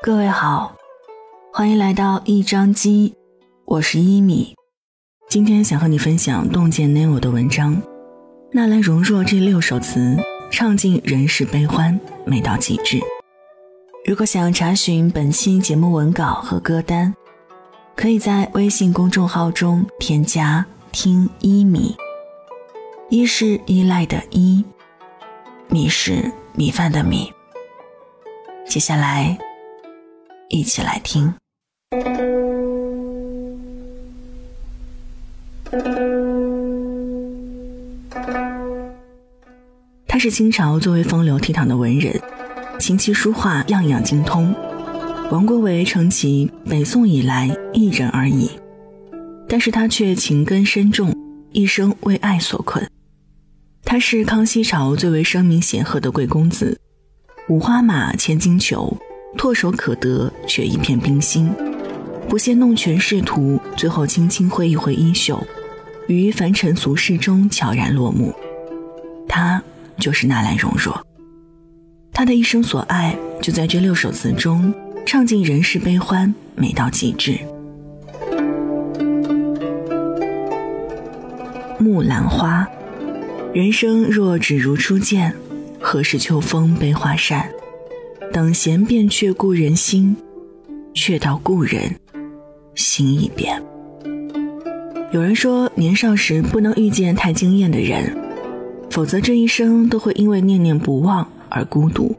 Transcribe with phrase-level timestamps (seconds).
[0.00, 0.76] 各位好，
[1.52, 3.16] 欢迎来到一张机，
[3.64, 4.54] 我是一米。
[5.28, 7.74] 今天想和你分享洞见 Neil 的文章，
[8.52, 10.16] 《纳兰容若这六首词
[10.52, 12.98] 唱尽人世悲欢，美到极致》。
[14.06, 17.12] 如果想要查询本期节目文稿和歌单，
[17.96, 21.96] 可以在微信公众号中添加“听一米”，
[23.10, 24.64] 一是依赖的依，
[25.68, 27.32] 米是米饭的米。
[28.64, 29.36] 接下来。
[30.48, 31.34] 一起来听。
[40.06, 42.20] 他是清朝最为风流倜傥的文人，
[42.80, 44.54] 琴棋书画样样精通。
[45.30, 48.50] 王国维称其北宋以来一人而已，
[49.46, 51.14] 但是他却情根深重，
[51.52, 52.90] 一生为爱所困。
[53.84, 56.80] 他是康熙朝最为声名显赫的贵公子，
[57.48, 58.98] 五花马，千金裘。
[59.36, 61.48] 唾手可得，却一片冰心；
[62.28, 65.40] 不屑弄权仕途，最后轻轻挥一挥衣袖，
[66.08, 68.34] 于凡尘俗世中悄然落幕。
[69.28, 69.62] 他
[69.98, 71.06] 就是纳兰容若。
[72.12, 74.72] 他的一生所爱，就在这六首词中，
[75.06, 77.38] 唱尽人世悲欢，美到极致。
[81.78, 82.66] 木兰花，
[83.54, 85.32] 人生若只如初见，
[85.78, 87.48] 何事秋风悲画扇？
[88.32, 90.14] 等闲变却故人心，
[90.94, 91.94] 却道故人
[92.74, 93.62] 心已变。
[95.12, 98.14] 有人说，年少时不能遇见太惊艳的人，
[98.90, 102.14] 否则这一生都会因为念念不忘而孤独。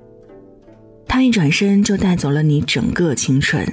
[1.07, 3.65] 他一转身就带走了你整个青春，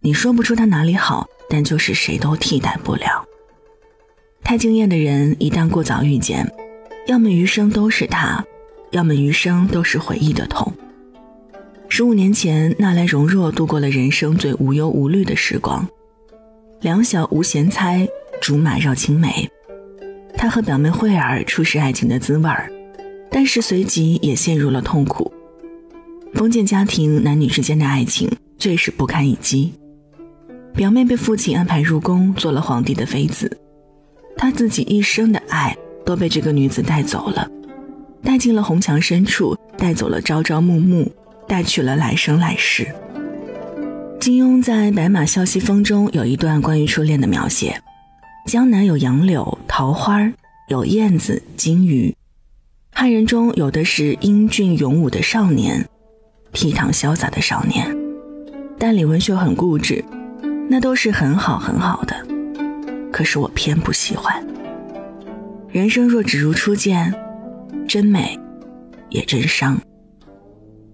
[0.00, 3.24] 你说不出他哪里好，但就是谁都替代不了。
[4.42, 6.52] 太惊艳的人一旦过早遇见，
[7.06, 8.44] 要么余生都是他，
[8.90, 10.72] 要么余生都是回忆的痛。
[11.88, 15.86] 十五年前，纳兰容若度过了人生最无忧无虑的时光。
[16.80, 18.06] 两小无嫌猜，
[18.40, 19.48] 竹马绕青梅。
[20.36, 22.70] 他和表妹慧儿初识爱情的滋味儿，
[23.30, 25.32] 但是随即也陷入了痛苦。
[26.34, 29.72] 封建家庭男女之间的爱情最是不堪一击。
[30.74, 33.50] 表妹被父亲安排入宫，做了皇帝的妃子，
[34.36, 35.74] 她自己一生的爱
[36.04, 37.50] 都被这个女子带走了，
[38.22, 41.10] 带进了红墙深处，带走了朝朝暮暮。
[41.46, 42.86] 带去了来生来世。
[44.20, 47.80] 金庸在《白马啸西风》中有一段关于初恋的描写：
[48.46, 50.32] 江南有杨柳桃花，
[50.68, 52.14] 有燕子金鱼。
[52.90, 55.86] 汉人中有的是英俊勇武的少年，
[56.52, 57.94] 倜傥潇洒的少年，
[58.78, 60.02] 但李文秀很固执，
[60.68, 62.26] 那都是很好很好的，
[63.12, 64.44] 可是我偏不喜欢。
[65.70, 67.14] 人生若只如初见，
[67.86, 68.36] 真美，
[69.10, 69.78] 也真伤。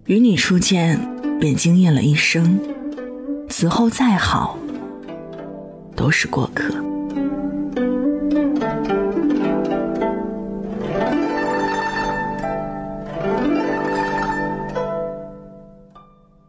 [0.07, 0.99] 与你初见，
[1.39, 2.59] 便惊艳了一生，
[3.49, 4.59] 此后再好，
[5.95, 6.75] 都是过客。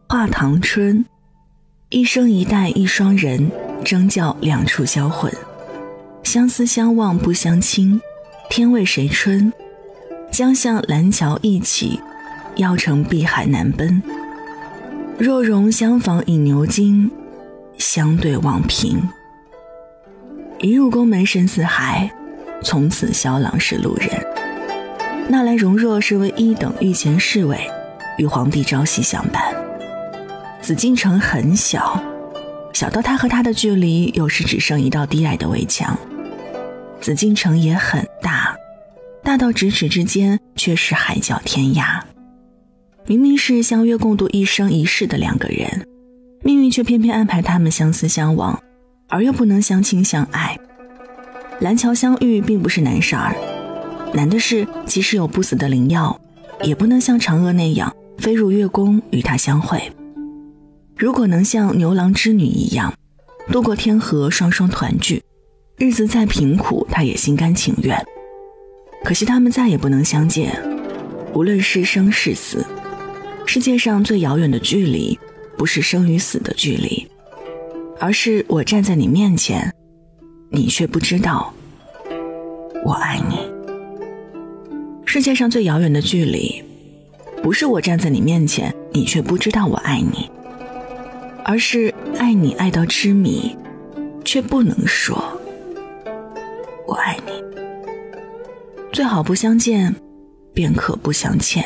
[0.08, 1.04] 画堂春，
[1.90, 3.48] 一生一代一双人，
[3.84, 5.32] 争教两处销魂。
[6.24, 8.00] 相思相望不相亲，
[8.50, 9.52] 天为谁春？
[10.32, 12.00] 将向兰桥一起。
[12.56, 14.00] 要乘碧海难奔，
[15.18, 17.10] 若容相逢饮牛津，
[17.78, 19.02] 相对望平。
[20.60, 22.08] 一入宫门深似海，
[22.62, 24.08] 从此萧郎是路人。
[25.28, 27.58] 纳兰容若是为一等御前侍卫，
[28.18, 29.42] 与皇帝朝夕相伴。
[30.60, 32.00] 紫禁城很小，
[32.72, 35.96] 小到他和他的距离有时只剩一道低矮的围墙；
[37.00, 38.54] 紫禁城也很大，
[39.24, 42.00] 大到咫尺之间却是海角天涯。
[43.06, 45.86] 明明是相约共度一生一世的两个人，
[46.42, 48.58] 命运却偏偏安排他们相思相望，
[49.10, 50.58] 而又不能相亲相爱。
[51.60, 53.36] 蓝桥相遇并不是难事儿，
[54.14, 56.18] 难的是即使有不死的灵药，
[56.62, 59.92] 也不能像嫦娥那样飞入月宫与他相会。
[60.96, 62.94] 如果能像牛郎织女一样，
[63.52, 65.22] 渡过天河双双团聚，
[65.76, 68.02] 日子再贫苦他也心甘情愿。
[69.04, 70.58] 可惜他们再也不能相见，
[71.34, 72.64] 无论是生是死。
[73.46, 75.18] 世界上最遥远的距离，
[75.56, 77.06] 不是生与死的距离，
[78.00, 79.72] 而是我站在你面前，
[80.50, 81.52] 你却不知道
[82.84, 83.38] 我爱你。
[85.04, 86.62] 世界上最遥远的距离，
[87.42, 90.28] 不是我站在你面前，你却不知道我爱你，
[91.44, 93.56] 而是爱你爱到痴迷，
[94.24, 95.22] 却不能说
[96.88, 97.32] 我爱你。
[98.92, 99.94] 最好不相见，
[100.52, 101.64] 便可不相欠。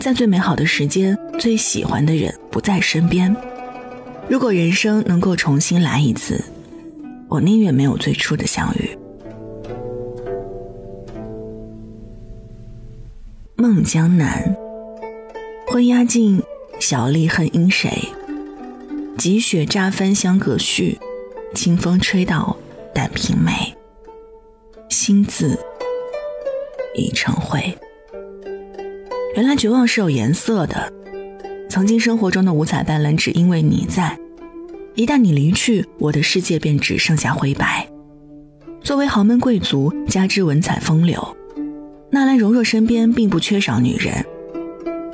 [0.00, 3.34] 在最美好的时间，最喜欢的人不在身边。
[4.28, 6.42] 如果人生能够重新来一次，
[7.28, 8.96] 我宁愿没有最初的相遇。
[13.56, 14.56] 孟江南，
[15.66, 16.40] 昏鸦尽，
[16.78, 17.90] 小丽恨因谁？
[19.18, 20.96] 积雪乍翻香阁絮，
[21.54, 22.56] 清风吹到
[22.94, 23.74] 淡平眉。
[24.88, 25.58] 心字
[26.94, 27.76] 已成灰。
[29.38, 30.92] 原来绝望是有颜色的，
[31.70, 34.18] 曾经生活中的五彩斑斓，只因为你在。
[34.96, 37.88] 一旦你离去，我的世界便只剩下灰白。
[38.80, 41.36] 作为豪门贵族，加之文采风流，
[42.10, 44.12] 纳兰容若身边并不缺少女人。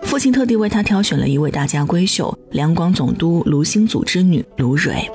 [0.05, 5.07] 父亲特地为她挑选了一位大家闺秀，两广总督卢兴祖之女卢蕊。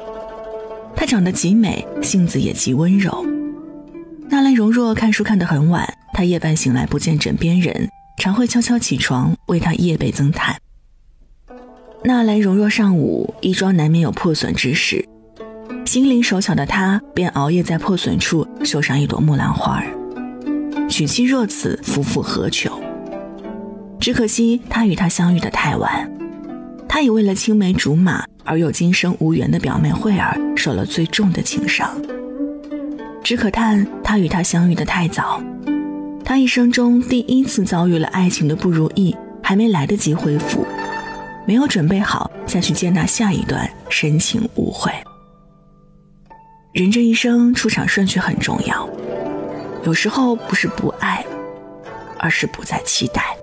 [0.95, 3.25] 她长得极美，性子也极温柔。
[4.29, 7.89] 纳兰容若看书看得很晚，她夜半醒来不见枕边人。
[8.19, 10.57] 常会悄悄起床为他夜被增炭。
[12.03, 15.03] 纳兰容若上午衣装难免有破损之时，
[15.85, 19.87] 心灵手巧的他便熬夜在破损处绣上一朵木兰花儿。
[20.87, 22.79] 娶妻若此，夫复何求？
[23.99, 26.11] 只可惜他与她相遇的太晚，
[26.87, 32.01] 他已为了青梅竹马而又今生无缘的表妹慧儿受了最重的情伤。
[33.23, 35.41] 只可叹他与她相遇的太早。
[36.29, 40.63] 他一生中第一次遭遇了爱情的不如意，还没来得及恢复，
[41.47, 44.91] 没有准备好再去接纳下一段深情误会。
[46.71, 48.87] 人这一生出场顺序很重要，
[49.83, 51.25] 有时候不是不爱，
[52.19, 53.35] 而是不再期待。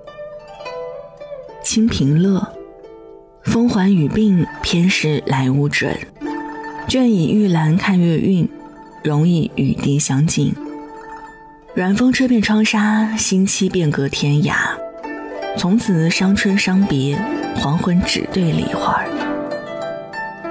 [1.64, 2.40] 清平乐，
[3.42, 5.98] 风环雨鬓，偏是来无准。
[6.86, 8.48] 倦倚玉兰看月晕，
[9.02, 10.54] 容易与蝶相近。
[11.76, 14.54] 软风吹遍窗纱，心期便隔天涯。
[15.58, 17.14] 从此伤春伤别，
[17.54, 18.98] 黄昏只对梨花。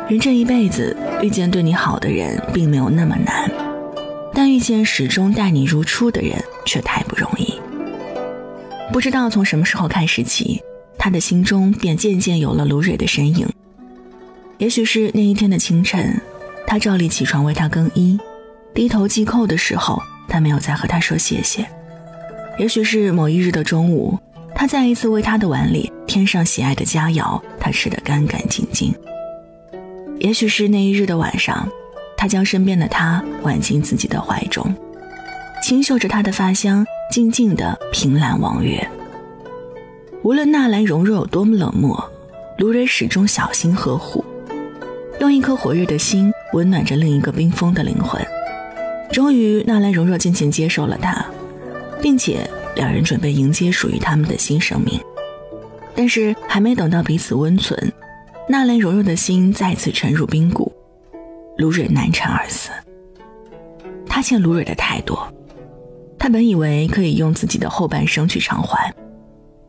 [0.08, 3.50] 人这一辈子，遇见对你好的人并没有那么难，
[4.36, 7.56] 但遇见始终待你如初的人却太不容易。
[8.94, 10.62] 不知道从什么时候开始起，
[10.96, 13.50] 他的心中便渐渐有了卢蕊的身影。
[14.60, 16.22] 也许是那一天的清晨，
[16.68, 18.16] 他照例起床为她更衣，
[18.76, 20.00] 低头系扣的时候。
[20.36, 21.66] 他没有再和他说谢谢。
[22.60, 24.20] 也许是某一日的中午，
[24.54, 28.94] 他再一次为他的碗里添上喜爱的佳肴，他吃得干干净净。
[30.20, 31.66] 也许是那一日的晚上，
[32.18, 34.76] 他将身边的他挽进自己的怀中，
[35.64, 38.86] 轻嗅着他的发香，静静地凭栏望月。
[40.22, 42.12] 无论纳兰容若有多么冷漠，
[42.58, 44.26] 卢蕊始终小心呵护，
[45.22, 48.22] 用一颗火热的心温暖着另一个冰封的灵魂。
[49.12, 51.26] 终于，纳兰容若渐渐接受了他，
[52.02, 55.00] 并且两人准备迎接属于他们的新生命。
[55.96, 57.94] 但是，还没等到彼此温存，
[58.50, 60.70] 纳兰容若的心再次沉入冰谷，
[61.58, 62.70] 卢蕊难产而死。
[64.06, 65.26] 他欠卢蕊的太多，
[66.20, 68.94] 他本以为可以用自己的后半生去偿还，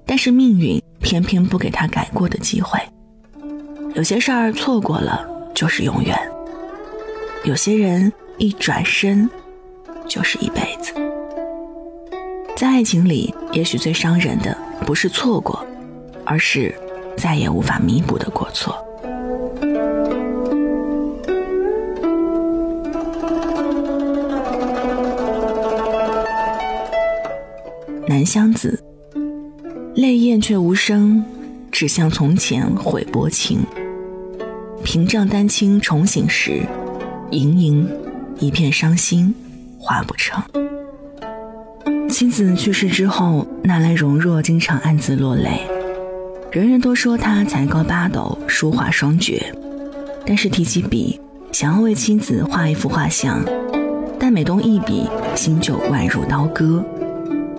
[0.04, 2.80] 但是命运偏偏不给他改过的机会。
[3.94, 5.24] 有些事儿错过了
[5.54, 6.18] 就是永远，
[7.44, 8.12] 有些人。
[8.38, 9.28] 一转身，
[10.06, 10.92] 就是一辈子。
[12.56, 15.64] 在爱情里，也许最伤人的不是错过，
[16.24, 16.74] 而是
[17.16, 18.76] 再也无法弥补的过错。
[28.06, 28.82] 南乡子，
[29.94, 31.24] 泪咽却无声，
[31.72, 33.60] 只向从前悔薄情。
[34.84, 36.62] 屏障丹青重醒时，
[37.30, 37.88] 盈盈。
[38.38, 39.34] 一片伤心，
[39.78, 40.42] 化不成。
[42.08, 45.60] 妻子去世之后，纳兰容若经常暗自落泪。
[46.52, 49.52] 人人都说他才高八斗，书画双绝，
[50.26, 51.20] 但是提起笔，
[51.52, 53.44] 想要为妻子画一幅画像，
[54.18, 56.84] 但每动一笔，心就宛如刀割。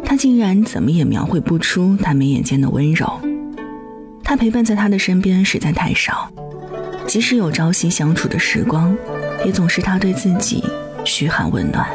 [0.03, 3.19] 他竟然怎么也描绘不出他眉眼间的温柔。
[4.23, 6.31] 他陪伴在他的身边实在太少，
[7.07, 8.95] 即使有朝夕相处的时光。
[9.45, 10.63] 也总是他对自己
[11.05, 11.87] 嘘寒问暖，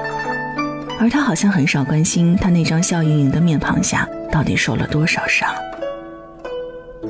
[0.99, 5.52] 而他好像很少关心他那张笑盈盈的面庞下到底受了多少伤。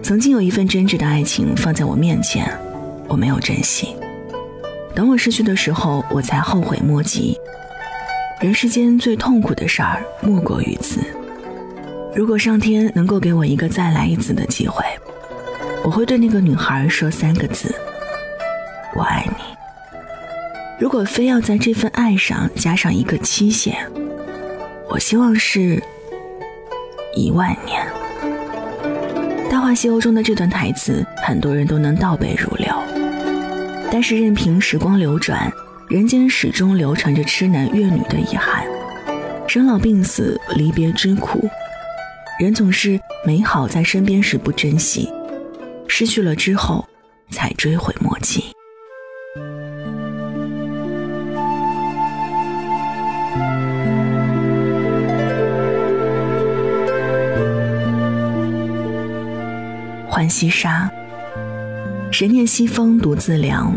[0.02, 2.50] 曾经有一份真挚的爱情放在我面前，
[3.06, 3.94] 我没有珍惜。
[4.94, 7.38] 等我失去的时候，我才后悔莫及。
[8.40, 10.99] 人世间最痛苦的事儿莫过于此。
[12.16, 14.82] 如果上天能够给我一个再来一次的机会，
[15.85, 17.73] 我会对那个女孩说三个字：
[18.94, 19.44] 我爱你。
[20.78, 23.76] 如果非要在这份爱上加上一个期限，
[24.88, 25.82] 我希望是
[27.14, 27.87] 一万年。
[29.50, 32.75] 大话西游》中的这段台词，很多人都能倒背如流。
[33.90, 35.52] 但是任凭时光流转，
[35.88, 38.64] 人间始终流传着痴男怨女的遗憾。
[39.46, 41.49] 生老病死，离别之苦，
[42.40, 45.12] 人总是美好在身边时不珍惜，
[45.87, 46.88] 失去了之后
[47.30, 48.44] 才追悔莫及。
[60.23, 60.88] 浣溪沙，
[62.12, 63.75] 谁念西风独自凉？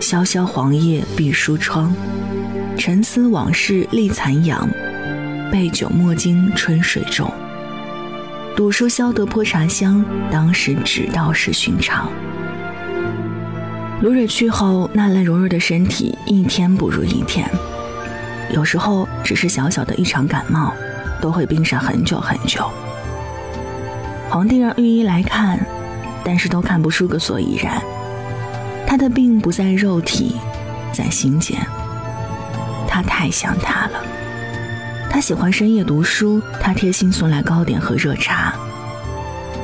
[0.00, 1.94] 萧萧黄叶闭疏窗。
[2.78, 4.66] 沉思往事立残阳，
[5.50, 7.30] 杯酒莫惊春水重。
[8.56, 12.08] 赌书消得泼茶香，当时只道是寻常。
[14.00, 17.46] 卢蕊去后，纳兰容若的身体一天不如一天，
[18.50, 20.72] 有时候只是小小的一场感冒，
[21.20, 22.66] 都会病上很久很久。
[24.30, 25.60] 皇帝让御医来看，
[26.24, 27.82] 但是都看不出个所以然。
[28.86, 30.36] 他的病不在肉体，
[30.92, 31.58] 在心间。
[32.86, 34.02] 他太想他了。
[35.10, 38.54] 他喜欢深夜读书，他贴心送来糕点和热茶。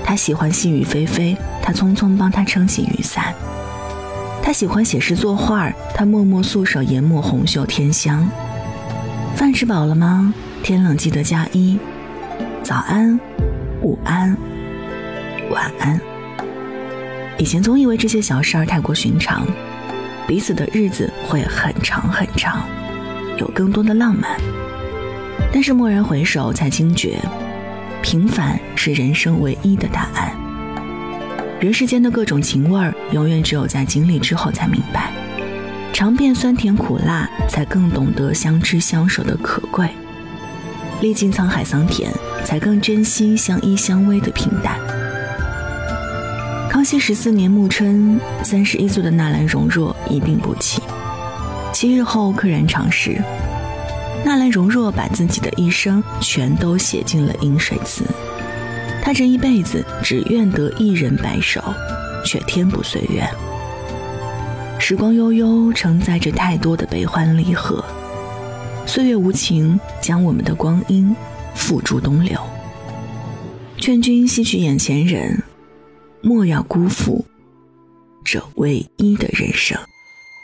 [0.04, 3.34] 他喜欢细雨霏霏，他匆匆帮他撑起雨伞。
[4.42, 8.26] 他喜欢写诗作画，他默默素手研墨红袖添香。
[9.36, 10.32] 饭吃饱了吗？
[10.62, 11.78] 天冷记得加衣。
[12.62, 13.20] 早安，
[13.82, 14.36] 午安。
[15.50, 16.17] 晚安。
[17.38, 19.46] 以前总以为这些小事儿太过寻常，
[20.26, 22.64] 彼此的日子会很长很长，
[23.38, 24.36] 有更多的浪漫。
[25.52, 27.16] 但是蓦然回首，才惊觉，
[28.02, 30.34] 平凡是人生唯一的答案。
[31.60, 35.12] 人世间的各种情味儿，永远只有在经历之后才明白，
[35.92, 39.88] 尝遍酸甜苦辣，才更懂得相知相守的可贵。
[41.00, 42.12] 历经沧海桑田，
[42.44, 44.76] 才更珍惜相依相偎的平淡。
[46.88, 50.80] 康熙十四年暮春，三十一岁的纳兰容若一病不起。
[51.70, 53.22] 七日后，溘然长逝，
[54.24, 58.06] 纳兰容若把自己的一生全都写进了饮水词。
[59.02, 61.62] 他这一辈子只愿得一人白首，
[62.24, 63.28] 却天不遂愿。
[64.78, 67.84] 时光悠悠，承载着太多的悲欢离合。
[68.86, 71.14] 岁月无情，将我们的光阴
[71.54, 72.40] 付诸东流。
[73.76, 75.42] 劝君惜取眼前人。
[76.22, 77.24] 莫要辜负
[78.24, 79.78] 这唯一的人生。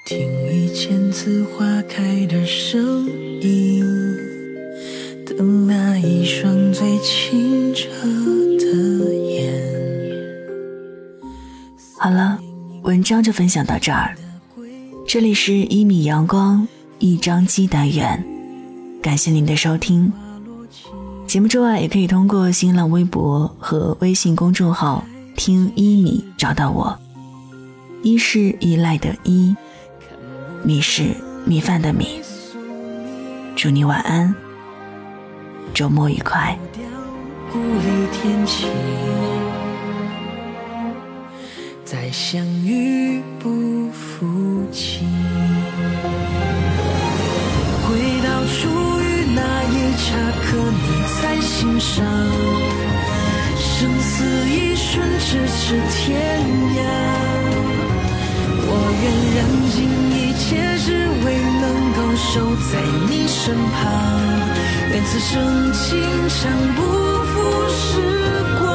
[0.07, 0.19] 听
[0.53, 3.07] 一千次花开的声
[3.41, 3.83] 音，
[5.27, 7.89] 等那一双最清澈
[8.59, 9.63] 的眼。
[11.99, 12.39] 好了，
[12.83, 14.15] 文章就分享到这儿。
[15.07, 18.23] 这里是一米阳光一张机单元，
[19.03, 20.13] 感谢您的收听。
[21.27, 25.03] 节目之外，也可以通过新浪微博和微信公众号。
[25.37, 26.97] 听一米找到我，
[28.03, 29.55] 一是依赖的依，
[30.63, 31.05] 米是
[31.45, 32.21] 米饭的米。
[33.57, 34.35] 祝你晚安，
[35.73, 36.57] 周末愉快。
[41.85, 45.09] 再相遇不负情，
[47.83, 48.69] 回到属
[49.01, 50.87] 于那一刹，刻你
[51.21, 52.05] 在心上。
[53.77, 56.07] 生死一瞬，咫尺天
[56.77, 56.81] 涯。
[58.67, 58.71] 我
[59.03, 59.05] 愿
[59.35, 59.37] 燃
[59.69, 59.77] 尽
[60.15, 60.47] 一切，
[60.79, 60.87] 只
[61.25, 61.27] 为
[61.61, 62.25] 能够守
[62.71, 62.73] 在
[63.11, 63.75] 你身旁。
[64.93, 65.33] 愿此生
[65.73, 65.83] 情
[66.29, 66.41] 长
[66.77, 66.79] 不
[67.25, 67.35] 负
[67.69, 67.83] 时
[68.61, 68.74] 光。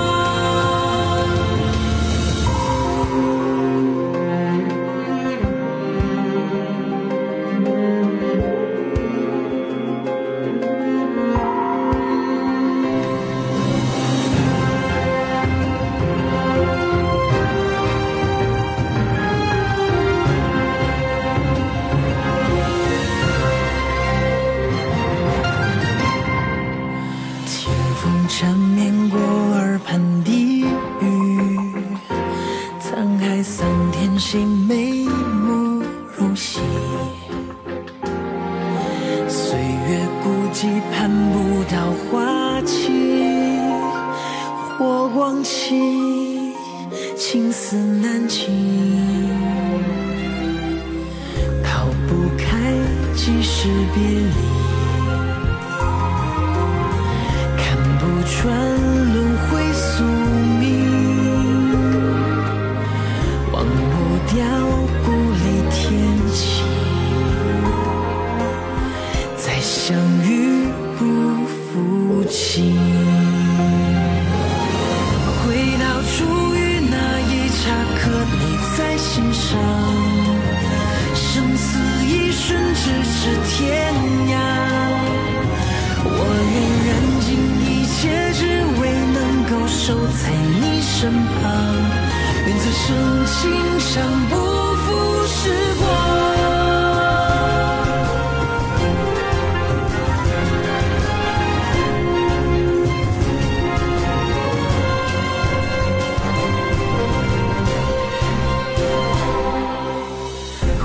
[47.17, 48.48] 情丝难尽，
[51.63, 52.74] 逃不开
[53.15, 54.33] 即是别离，
[57.57, 58.68] 看不穿
[93.91, 95.84] 想，不负时光。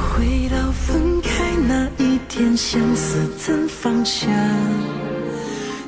[0.01, 1.29] 回到分开
[1.69, 4.29] 那一天，相思怎放下？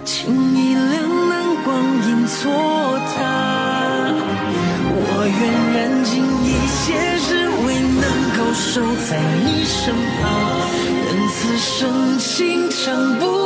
[0.04, 2.75] 情意两难，光阴错
[6.86, 8.04] 只为能
[8.36, 10.24] 够守在你身旁。
[11.06, 13.45] 愿此生情长，不